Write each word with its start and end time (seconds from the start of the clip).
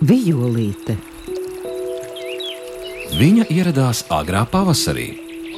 Vijolīte. 0.00 0.94
Viņa 3.20 3.44
ieradās 3.52 3.98
agrā 4.08 4.46
pavasarī. 4.48 5.10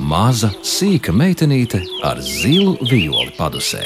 Maza, 0.02 0.50
sīka 0.66 1.14
meitenīte 1.14 1.78
ar 2.02 2.18
zilu 2.26 2.74
violi 2.82 3.30
padusē. 3.36 3.84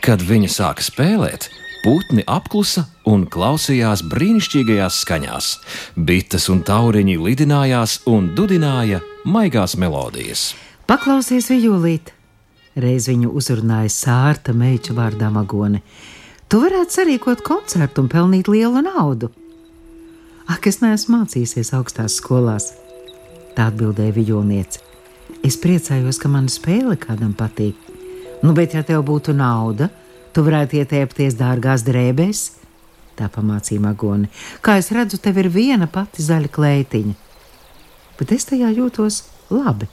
Kad 0.00 0.24
viņa 0.24 0.48
sāka 0.54 0.86
spēlēt, 0.86 1.50
putni 1.84 2.24
apklusa 2.24 2.86
un 3.04 3.28
klausījās 3.28 4.06
brīnišķīgajās 4.08 5.02
skaņās. 5.04 5.52
Bites 6.00 6.48
un 6.48 6.64
tauriņi 6.64 7.20
lidinājās 7.20 8.00
un 8.08 8.32
dudināja 8.32 9.02
maigās 9.28 9.76
melodijas. 9.76 10.54
Paklausies, 10.88 11.52
Vijolīte! 11.52 12.16
Reiz 12.80 13.12
viņu 13.12 13.36
uzrunāja 13.36 13.92
sārta 13.92 14.56
meiča 14.56 14.96
vārdā 14.96 15.28
Magone. 15.28 15.84
Tu 16.46 16.60
varētu 16.62 16.94
sarīkot 16.94 17.40
koncertu 17.42 18.04
un 18.04 18.08
pelnīt 18.10 18.46
lielu 18.46 18.78
naudu. 18.86 19.32
Ak, 20.46 20.68
es 20.70 20.78
neesmu 20.78 21.16
mācījusies 21.16 21.72
augstās 21.74 22.20
skolās. 22.20 22.68
Tā 23.56 23.64
atbildēja 23.72 24.14
Vijolniece. 24.14 24.78
Es 25.42 25.56
priecājos, 25.58 26.20
ka 26.22 26.30
mana 26.30 26.52
spēle 26.52 26.94
kādam 27.02 27.32
patīk. 27.34 27.74
Nu, 28.44 28.52
bet, 28.54 28.76
ja 28.78 28.84
tev 28.86 29.02
būtu 29.08 29.34
nauda, 29.34 29.88
tu 30.30 30.44
varētu 30.46 30.78
ietiepties 30.78 31.34
dārgās 31.34 31.82
drēbēs. 31.86 32.42
Tā 33.18 33.26
pamācīja 33.32 33.82
Magone. 33.82 34.30
Kā 34.62 34.76
es 34.78 34.92
redzu, 34.94 35.18
tev 35.18 35.40
ir 35.42 35.48
viena 35.50 35.88
pati 35.90 36.22
zaļa 36.22 36.52
kleitiņa. 36.54 37.16
Bet 38.20 38.36
es 38.36 38.46
tajā 38.46 38.70
jūtos 38.76 39.24
labi, 39.50 39.88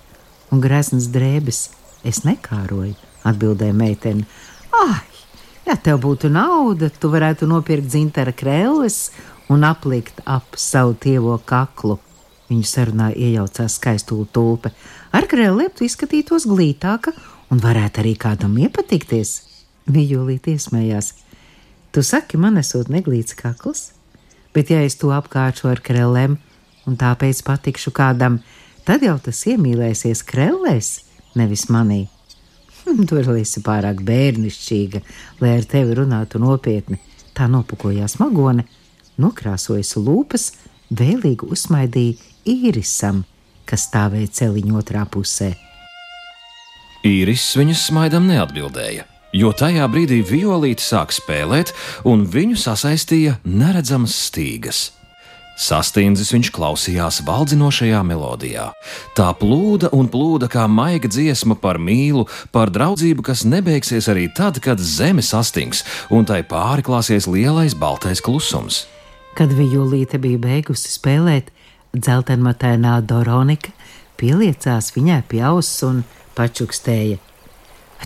un 0.54 0.62
graznas 0.62 1.10
drēbes 1.10 1.64
es 2.06 2.22
nekāroju, 2.28 2.94
atbildēja 3.26 3.74
meitene. 3.80 4.28
Ai, 4.84 5.02
ja 5.74 5.80
tev 5.82 6.04
būtu 6.04 6.30
nauda, 6.30 6.92
tu 7.02 7.10
varētu 7.10 7.48
nopirkt 7.50 7.88
dzintara 7.90 8.34
krēles 8.38 9.10
un 9.50 9.66
aplikt 9.66 10.20
ap 10.30 10.54
savu 10.60 10.94
tievo 10.94 11.40
kaklu. 11.50 11.98
Viņu 12.52 12.68
sarunā 12.70 13.10
iejaucās 13.18 13.80
skaistula 13.80 14.28
tulpe. 14.30 14.70
Ar 15.10 15.26
krēliem 15.26 15.74
tu 15.74 15.88
izskatītos 15.88 16.46
glītāka 16.50 17.16
un 17.50 17.64
varētu 17.64 18.04
arī 18.04 18.14
kādam 18.22 18.60
iepatikties. 18.62 19.34
Vijolīt 19.90 20.52
iesmējās. 20.54 21.14
Tu 21.94 22.06
saki, 22.06 22.38
man 22.38 22.62
esot 22.62 22.94
neglīts 22.94 23.34
kakls, 23.38 23.92
bet 24.54 24.70
ja 24.70 24.86
es 24.86 25.00
to 25.02 25.10
apkāršu 25.16 25.74
ar 25.74 25.82
krēlēm 25.82 26.38
un 26.86 27.00
tāpēc 27.00 27.42
patikšu 27.50 27.94
kādam, 27.98 28.44
tad 28.86 29.06
jau 29.06 29.18
tas 29.18 29.42
iemīlēsies 29.50 30.22
krēlēs, 30.30 31.00
nevis 31.34 31.72
manī. 31.74 32.04
Hm, 32.84 33.06
tu 33.08 33.20
esi 33.20 33.64
pārāk 33.64 34.04
bērnišķīga, 34.04 35.02
lai 35.42 35.58
ar 35.58 35.68
tevi 35.70 35.96
runātu 36.02 36.42
nopietni. 36.44 37.00
Tā 37.34 37.48
nopukojās 37.50 38.20
magone, 38.22 38.68
nokrāsojas 39.18 39.96
lūpas, 39.98 40.52
vēlīgi 40.94 41.48
uzsmaidīja 41.50 42.20
īrisam, 42.50 43.24
kas 43.66 43.88
stāvēja 43.90 44.34
celiņa 44.40 44.76
otrā 44.82 45.06
pusē. 45.10 45.54
Īris 47.04 47.50
viņas 47.60 47.88
smaidam 47.90 48.28
neatbildēja, 48.30 49.08
jo 49.36 49.52
tajā 49.52 49.88
brīdī 49.92 50.22
violīte 50.28 50.84
sāk 50.84 51.12
spēlēt, 51.16 51.74
un 52.08 52.28
viņu 52.30 52.60
sasaistīja 52.60 53.40
neredzamas 53.44 54.16
stīgas. 54.30 54.86
Sastindzis 55.54 56.32
viņš 56.34 56.50
klausījās 56.54 57.20
valdzinošajā 57.28 58.00
melodijā. 58.08 58.72
Tā 59.14 59.30
plūda 59.38 59.92
un 59.94 60.10
plūda 60.10 60.50
kā 60.50 60.66
maiga 60.66 61.10
dziesma 61.12 61.56
par 61.62 61.78
mīlu, 61.78 62.26
par 62.52 62.74
draudzību, 62.74 63.22
kas 63.26 63.46
nebeigsies 63.46 64.10
arī 64.10 64.28
tad, 64.34 64.58
kad 64.64 64.82
zeme 64.82 65.22
sastings 65.22 65.84
un 66.10 66.26
tai 66.26 66.42
pārklāsies 66.42 67.30
lielais 67.30 67.78
baltais 67.78 68.22
klusums. 68.24 68.88
Kad 69.38 69.54
Vijolīte 69.54 70.18
bija 70.22 70.42
beigusi 70.42 70.90
spēlēt, 70.94 71.54
dzeltenmatainā 71.94 73.00
Doronika 73.06 73.74
pieliecās 74.18 74.90
viņai 74.96 75.22
pie 75.30 75.42
auss 75.46 75.86
un 75.86 76.02
pačukstēja. 76.38 77.22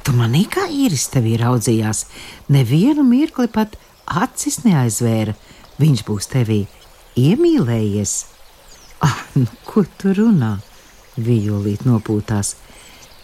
Tu 0.04 0.14
manī 0.16 0.46
kā 0.52 0.68
īris 0.72 1.08
tevi 1.12 1.36
raudzījās, 1.40 2.06
nevienu 2.54 3.04
mirkli 3.08 3.48
pat 3.52 3.76
acis 4.08 4.62
neaizvēra. 4.64 5.34
Viņš 5.78 6.04
būs 6.08 6.30
tevī 6.32 6.62
iemīlējies. 7.18 8.14
Ah, 9.06 9.20
nu, 9.38 9.46
ko 9.68 9.84
tu 9.98 10.14
runā? 10.18 10.58
Vijolīt 11.18 11.86
nopūtās. 11.88 12.56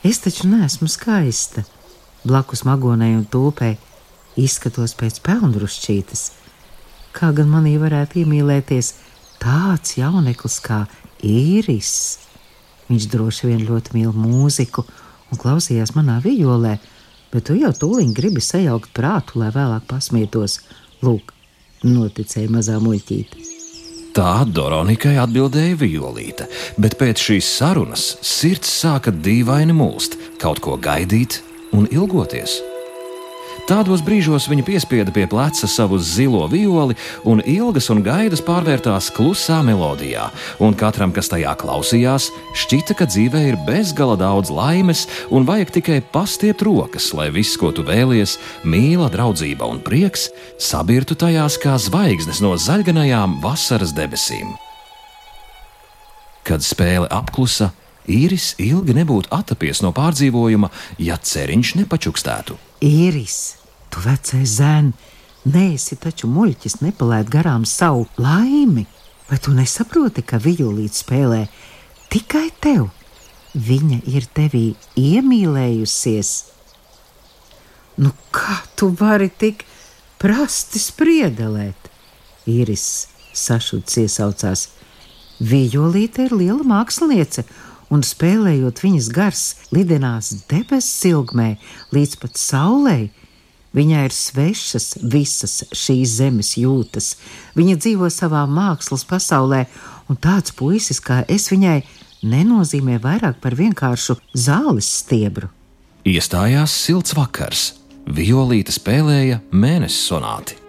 Es 0.04 0.20
taču 0.24 0.50
neesmu 0.50 0.90
skaista. 0.92 1.64
Blakus 2.24 2.64
magonai 2.68 3.14
un 3.18 3.26
tūpei 3.30 3.78
izskatos 4.40 4.96
pēc 5.00 5.20
pelnrušķītes. 5.26 6.24
Kā 7.14 7.30
gan 7.38 7.52
manī 7.52 7.76
varētu 7.82 8.24
iemīlēties 8.24 8.94
tāds 9.42 9.98
jauneklis 10.00 10.58
kā 10.66 10.84
īris? 11.22 11.94
Viņš 12.90 13.08
droši 13.14 13.52
vien 13.52 13.64
ļoti 13.68 13.96
mīl 13.98 14.12
mūziku 14.18 14.86
un 15.32 15.42
klausījās 15.42 15.94
manā 15.98 16.20
vijolē, 16.26 16.76
bet 17.34 17.50
tu 17.50 17.58
jau 17.60 17.72
tūlīt 17.78 18.14
gribi 18.18 18.42
sajaukt 18.44 18.94
prātu, 18.98 19.40
lai 19.42 19.54
vēlāk 19.54 19.88
pasmietos. 19.90 20.60
Lūk, 21.06 21.34
noticēja 21.86 22.52
mazā 22.54 22.80
muļķīte. 22.82 23.53
Tā 24.14 24.44
Doronikai 24.46 25.16
atbildēja 25.18 25.78
Violīte, 25.82 26.46
bet 26.78 27.00
pēc 27.00 27.24
šīs 27.28 27.48
sarunas 27.58 28.04
sirds 28.22 28.70
sāka 28.84 29.10
dīvaini 29.10 29.74
mulst, 29.74 30.20
kaut 30.38 30.62
ko 30.62 30.78
gaidīt 30.78 31.40
un 31.74 31.90
ilgoties. 31.90 32.60
Tādos 33.64 34.02
brīžos 34.04 34.50
viņa 34.52 34.64
piespieda 34.68 35.12
pie 35.16 35.24
pleca 35.32 35.68
savu 35.72 35.96
zilo 36.04 36.42
violi, 36.52 36.98
un 37.24 37.40
ilgas 37.48 37.86
un 37.94 38.02
gaidas 38.04 38.42
pārvērtās 38.44 39.08
klusā 39.16 39.62
melodijā. 39.64 40.26
Un 40.60 40.76
katram, 40.76 41.14
kas 41.16 41.32
tajā 41.32 41.54
klausījās, 41.62 42.28
šķita, 42.60 42.98
ka 43.00 43.08
dzīvē 43.08 43.44
ir 43.48 43.58
bezgala 43.64 44.18
daudz 44.20 44.52
laimes, 44.52 45.06
un 45.32 45.48
vajag 45.48 45.72
tikai 45.78 46.02
pastiept 46.12 46.66
rokas, 46.68 47.14
lai 47.16 47.30
viss, 47.32 47.56
ko 47.56 47.72
tu 47.72 47.88
vēlies, 47.88 48.36
mīla, 48.68 49.08
draudzība 49.14 49.72
un 49.72 49.80
prieks, 49.80 50.28
sabirtu 50.60 51.16
tajās 51.16 51.56
kā 51.64 51.78
zvaigznes 51.80 52.44
no 52.44 52.58
zaļganajām 52.60 53.40
vasaras 53.46 53.96
debesīm. 53.96 54.52
Kad 56.44 56.68
spēle 56.68 57.08
apklusa, 57.08 57.72
īris 58.12 58.58
ilgi 58.60 59.00
nebūtu 59.00 59.32
attapies 59.32 59.80
no 59.88 59.96
pārdzīvojuma, 59.96 60.68
ja 61.00 61.16
ceriņš 61.16 61.78
nepačukstētu. 61.80 62.60
Īris, 62.84 63.56
tu 63.88 64.02
vecais 64.04 64.58
zēn, 64.58 64.90
neesi 65.48 65.96
taču 65.96 66.28
muļķis 66.28 66.82
nepalaid 66.82 67.30
garām 67.32 67.64
savu 67.64 68.10
laimi. 68.20 68.84
Vai 69.30 69.40
tu 69.40 69.54
nesaproti, 69.56 70.20
ka 70.28 70.36
violīte 70.44 71.00
spēlē 71.00 71.46
tikai 72.12 72.50
tev? 72.60 72.90
Viņa 73.54 74.02
ir 74.10 74.28
tevī 74.36 74.66
iemīlējusies. 75.00 76.34
Nu, 78.04 78.12
kā 78.36 78.58
tu 78.76 78.90
vari 79.00 79.30
tik 79.30 79.64
prasti 80.20 80.82
spriedelēt? 80.82 81.92
Īris 82.50 82.88
sašuts 83.32 84.02
iesaucās. 84.04 84.68
Violīte 85.40 86.28
ir 86.28 86.36
liela 86.36 86.68
māksliniece, 86.68 87.46
un 87.94 88.04
spēlējot 88.06 88.82
viņas 88.84 89.10
gars, 89.14 89.44
lidinās 89.74 90.32
debesu 90.50 90.90
silgmē 90.90 91.54
līdz 91.94 92.18
pat 92.22 92.40
saulei. 92.42 93.12
Viņai 93.74 94.04
ir 94.06 94.14
svešas 94.14 94.88
visas 95.02 95.64
šīs 95.74 96.18
zemes 96.20 96.54
jūtas. 96.60 97.16
Viņa 97.58 97.80
dzīvo 97.82 98.10
savā 98.14 98.44
mākslas 98.46 99.06
pasaulē, 99.10 99.64
un 100.10 100.20
tāds 100.22 100.54
puisis 100.54 101.02
kā 101.02 101.24
es 101.26 101.50
viņai 101.50 101.80
nenozīmē 102.24 103.00
vairāk 103.02 103.42
par 103.42 103.58
vienkāršu 103.58 104.20
zāles 104.38 104.90
stiebru. 105.02 105.50
Iestājās 106.06 106.76
silts 106.86 107.16
vakars. 107.18 107.72
Violīte 108.04 108.76
spēlēja 108.76 109.40
mēnesi 109.56 110.02
sonāti. 110.10 110.63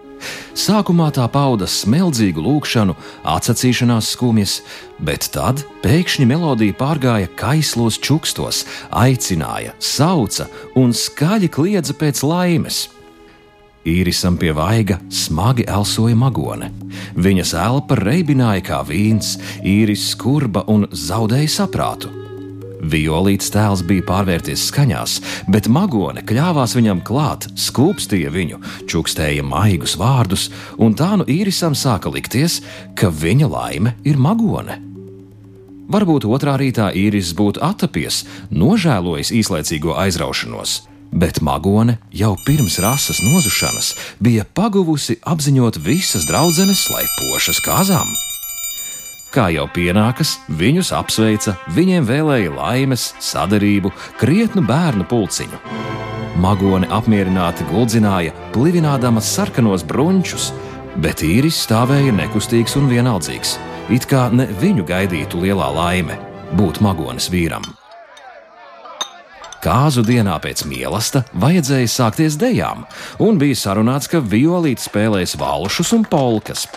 Sākumā 0.55 1.09
tā 1.11 1.25
pauda 1.27 1.67
smeldzīgu 1.67 2.39
lūgšanu, 2.39 2.93
atsacīšanās 3.27 4.13
skumjas, 4.15 4.53
bet 5.03 5.27
tad 5.35 5.65
pēkšņi 5.83 6.27
melodija 6.29 6.77
pārgāja 6.79 7.27
kaislos 7.35 7.99
čukstos, 7.99 8.63
aicināja, 8.87 9.75
sauca 9.83 10.47
un 10.79 10.95
skaļi 10.95 11.51
kliedza 11.51 11.97
pēc 11.99 12.23
laimes. 12.23 12.85
Īrisam 13.85 14.39
pie 14.39 14.55
vaiga 14.55 15.01
smagi 15.11 15.67
elsoja 15.67 16.15
magone. 16.17 16.71
Viņas 17.19 17.51
elpa 17.59 17.99
reibināja 17.99 18.63
kā 18.71 18.79
vīns, 18.87 19.35
īris 19.59 20.07
skurba 20.15 20.63
un 20.71 20.87
zaudēja 20.89 21.51
saprātu. 21.59 22.24
Violīts 22.85 23.49
tēls 23.53 23.81
bija 23.87 24.05
pārvērties 24.05 24.67
skaņās, 24.69 25.19
bet 25.49 25.69
magone 25.71 26.21
kļāvās 26.27 26.75
viņam 26.77 27.01
klāt, 27.07 27.47
skūpstīja 27.57 28.33
viņu, 28.33 28.59
čukstēja 28.91 29.45
maigus 29.45 29.95
vārdus, 29.97 30.49
un 30.77 30.93
tā 30.97 31.15
nu 31.17 31.25
īrisam 31.25 31.73
sāka 31.77 32.11
likties, 32.13 32.61
ka 32.97 33.09
viņa 33.09 33.49
laime 33.49 33.95
ir 34.05 34.21
magone. 34.21 34.81
Varbūt 35.85 36.25
otrā 36.25 36.55
rītā 36.57 36.89
īris 36.97 37.33
būtu 37.37 37.61
attapies, 37.61 38.23
nožēlojis 38.49 39.29
īslaicīgo 39.37 39.93
aizraušanos, 40.01 40.79
bet 41.13 41.43
Magone 41.45 41.99
jau 42.09 42.33
pirms 42.45 42.79
rases 42.81 43.21
nozušanas 43.21 43.93
bija 44.19 44.47
paguvusi 44.57 45.19
apziņot 45.21 45.77
visas 45.85 46.25
draudzenes, 46.29 46.87
lai 46.89 47.05
pošas 47.19 47.61
kāzām. 47.65 48.09
Kā 49.35 49.49
jau 49.51 49.65
pienākas, 49.67 50.37
viņus 50.47 50.93
apsveica, 50.95 51.57
viņiem 51.75 52.05
vēlēja 52.07 52.53
laimes, 52.55 53.09
sadarību, 53.19 53.89
krietnu 54.15 54.61
bērnu 54.63 55.03
pulciņu. 55.11 55.59
Magone 56.39 56.87
apmierināti 56.87 57.67
guldzināja, 57.67 58.31
plivinādama 58.55 59.19
sarkanos 59.19 59.83
brunčus, 59.83 60.53
bet 61.03 61.19
īris 61.27 61.59
stāvēja 61.65 62.15
nekustīgs 62.15 62.77
un 62.79 62.87
vienaldzīgs, 62.87 63.57
it 63.91 64.07
kā 64.07 64.29
ne 64.31 64.47
viņu 64.61 64.87
gaidītu 64.87 65.43
lielā 65.43 65.67
laime 65.81 66.15
būt 66.55 66.79
magonas 66.85 67.27
vīram. 67.27 67.67
Kāzu 69.65 70.05
dienā 70.05 70.37
pēc 70.39 70.63
mīlestības 70.69 71.35
vajadzēja 71.41 71.91
sākties 71.91 72.39
dejām, 72.39 72.87
un 73.19 73.39
bija 73.41 73.57
sarunāts, 73.57 74.07
ka 74.07 74.23
violīte 74.23 74.85
spēlēs 74.85 75.35
valšus 75.41 75.91
un 75.97 76.07
polkas, 76.07 76.67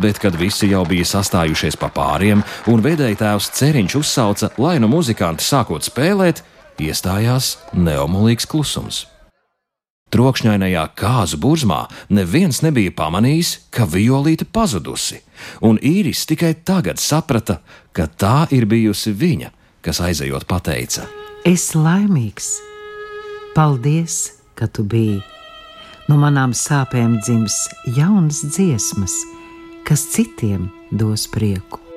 bet 0.00 0.18
kad 0.22 0.36
visi 0.38 0.70
jau 0.72 0.84
bija 0.88 1.06
sastājušies 1.08 1.78
pa 1.80 1.90
pāriem 1.94 2.44
un 2.70 2.82
vedēja 2.84 3.20
tēvs 3.24 3.52
Ceriņš 3.58 3.98
uzsauca, 4.00 4.50
lai 4.58 4.78
no 4.82 4.90
muzikanti 4.90 5.44
sākot 5.44 5.86
spēlēt, 5.86 6.42
iestājās 6.78 7.56
neomolīgs 7.74 8.48
klusums. 8.48 9.06
Trokšņainajā 10.08 10.86
kāzu 10.96 11.36
burzmā 11.40 11.82
neviens 12.08 12.62
nebija 12.64 12.94
pamanījis, 12.96 13.50
ka 13.74 13.84
violīte 13.84 14.46
pazudusi, 14.48 15.20
un 15.60 15.76
īris 15.84 16.24
tikai 16.28 16.54
tagad 16.64 17.00
saprata, 17.02 17.58
ka 17.92 18.08
tā 18.08 18.46
ir 18.56 18.64
bijusi 18.70 19.12
viņa, 19.12 19.52
kas 19.84 20.00
aizejot 20.00 20.48
pateica: 20.48 21.04
Es 21.44 21.74
laimīgs! 21.76 22.54
Paldies, 23.54 24.38
ka 24.56 24.66
tu 24.66 24.86
biji! 24.88 25.20
No 26.08 26.16
manām 26.16 26.54
sāpēm 26.56 27.18
dzims 27.20 27.66
jaunas 27.92 28.40
dziesmas, 28.48 29.12
kas 29.88 30.02
citiem 30.12 30.68
dos 30.92 31.26
prieku. 31.26 31.87